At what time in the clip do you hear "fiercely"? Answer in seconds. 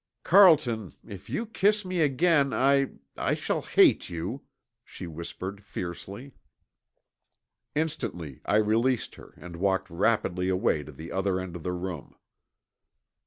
5.63-6.33